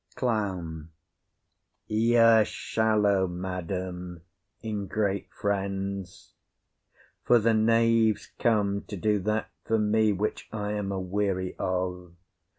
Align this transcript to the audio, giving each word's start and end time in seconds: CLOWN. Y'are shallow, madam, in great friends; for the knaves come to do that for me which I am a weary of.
CLOWN. 0.15 0.89
Y'are 1.85 2.43
shallow, 2.43 3.27
madam, 3.27 4.23
in 4.63 4.87
great 4.87 5.31
friends; 5.31 6.33
for 7.23 7.37
the 7.37 7.53
knaves 7.53 8.31
come 8.39 8.81
to 8.85 8.97
do 8.97 9.19
that 9.19 9.51
for 9.63 9.77
me 9.77 10.11
which 10.11 10.49
I 10.51 10.71
am 10.71 10.91
a 10.91 10.99
weary 10.99 11.55
of. 11.59 12.13